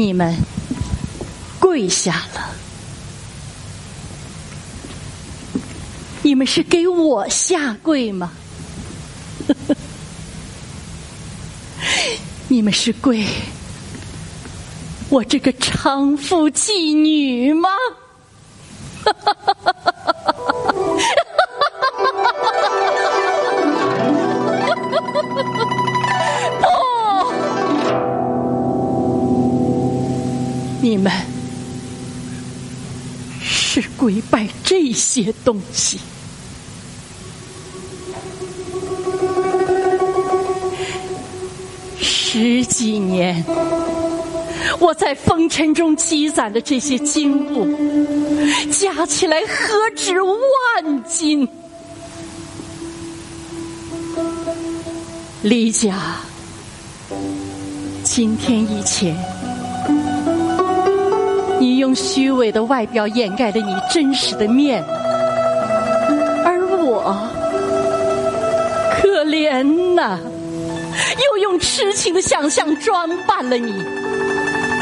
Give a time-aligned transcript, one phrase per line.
[0.00, 0.34] 你们
[1.58, 2.54] 跪下了，
[6.22, 8.32] 你们是给我下跪吗？
[12.48, 13.26] 你们是跪
[15.10, 17.68] 我这个娼妇妓女吗？
[19.04, 19.54] 哈哈哈
[19.84, 19.89] 哈
[33.72, 36.00] 是跪拜这些东西，
[42.00, 43.44] 十几年，
[44.80, 47.64] 我在风尘中积攒的这些金物，
[48.72, 51.48] 加起来何止万金？
[55.42, 56.16] 李家，
[58.02, 59.16] 今天以前。
[61.60, 64.82] 你用虚伪的外表掩盖了你真实的面，
[66.42, 67.14] 而我
[68.96, 69.62] 可怜
[69.94, 70.18] 呐，
[71.22, 73.72] 又用痴情的想象装扮了你，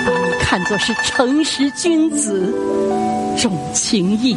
[0.06, 2.55] 把你看作是诚实君子、
[3.36, 4.36] 重情义、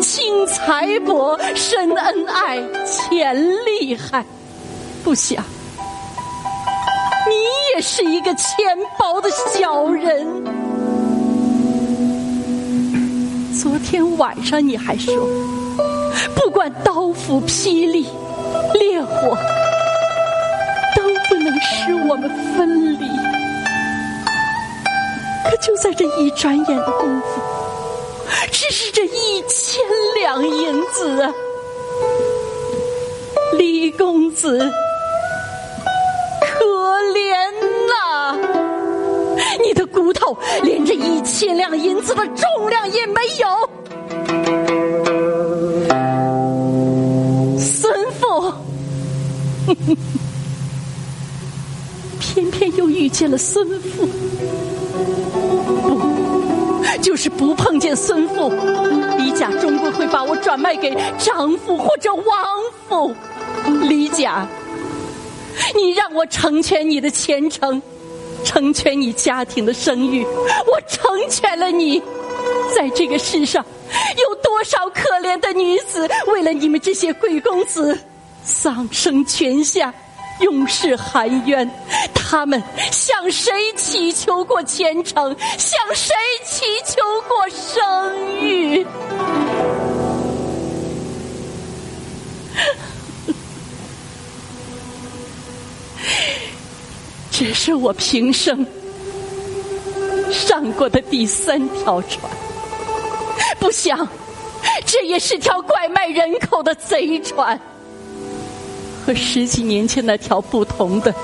[0.00, 2.56] 轻财帛、深恩爱、
[2.86, 4.24] 浅厉害，
[5.04, 5.44] 不想
[7.28, 7.34] 你
[7.74, 8.54] 也是一个浅
[8.98, 10.26] 薄的小人。
[13.84, 15.14] 天晚上你还说，
[16.34, 18.06] 不管刀斧霹雳、
[18.72, 19.36] 烈火，
[20.96, 23.06] 都不能使我们分离。
[25.44, 27.40] 可就在这一转眼的功夫，
[28.50, 29.82] 只是这一千
[30.18, 31.30] 两银子啊，
[33.58, 34.72] 李公子，
[39.94, 43.46] 骨头连这一千两银子的重量也没有，
[47.58, 48.52] 孙父，
[52.18, 54.06] 偏偏又遇见了孙父，
[55.82, 56.00] 不，
[57.00, 58.50] 就是不碰见孙父，
[59.16, 62.24] 李甲终归会把我转卖给丈夫或者王
[62.88, 63.14] 府。
[63.88, 64.46] 李甲，
[65.74, 67.80] 你让我成全你的前程。
[68.44, 70.24] 成全你家庭的声誉，
[70.66, 72.02] 我成全了你。
[72.74, 73.64] 在这个世上，
[74.16, 77.98] 有多少可怜的女子为了你们这些贵公子，
[78.44, 79.92] 丧生泉下，
[80.40, 81.68] 永世含冤？
[82.14, 85.34] 他们向谁祈求过前程？
[85.56, 86.93] 向谁祈求
[97.54, 98.66] 是我平生
[100.30, 102.20] 上过的第三条船，
[103.58, 104.06] 不想
[104.84, 107.58] 这也是条拐卖人口的贼船，
[109.06, 111.14] 和十几年前那条不同的，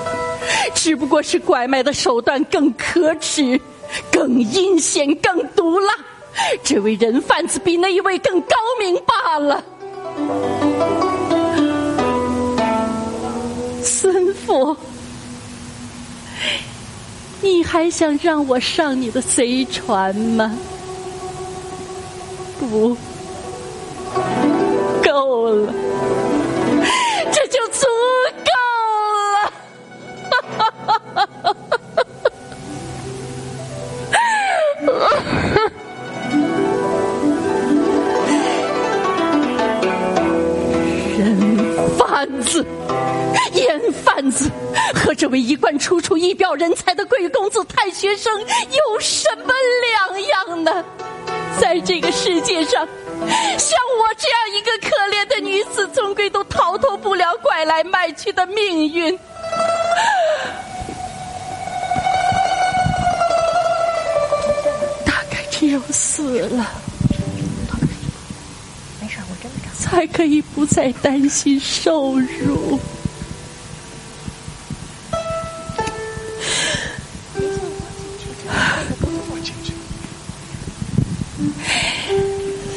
[0.75, 3.61] 只不过是拐卖的手段更可耻、
[4.11, 5.95] 更阴险、更毒辣。
[6.63, 9.63] 这位人贩子比那一位更高明罢了，
[17.43, 20.55] 你还想让我上你的贼船吗？
[22.59, 22.95] 不，
[25.03, 25.73] 够了，
[43.53, 44.51] 盐贩子。
[44.95, 49.53] 和这位衣冠楚楚、一表人才的贵公子太学生有什么
[49.93, 50.85] 两样呢？
[51.61, 52.87] 在这个世界上，
[53.59, 59.19] 像我这样一个可怜的女子，终归都逃脱不了拐来卖去的命运。
[65.05, 66.67] 大概只有死了，
[69.91, 72.79] 才可以不再担心受辱。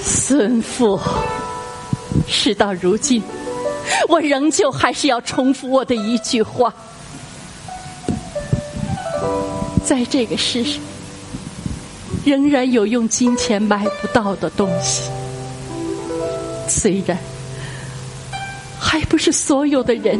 [0.03, 0.99] 孙父，
[2.27, 3.21] 事到如今，
[4.09, 6.73] 我仍旧还是要重复我的一句话：
[9.85, 10.81] 在这个世上，
[12.25, 15.11] 仍然有用金钱买不到的东西。
[16.67, 17.17] 虽然
[18.79, 20.19] 还不是所有的人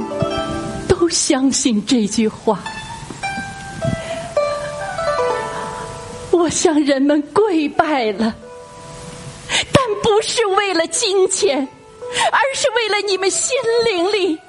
[0.88, 2.60] 都相信这句话，
[6.32, 8.34] 我向人们跪拜了，
[9.72, 11.68] 但不是为了金钱，
[12.32, 13.56] 而是为了你们心
[13.86, 14.40] 灵里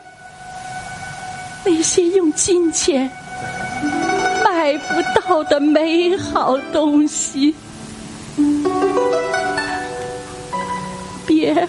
[1.64, 3.11] 那些用金钱
[4.44, 7.55] 买不到的美好东西。
[11.44, 11.69] yeah.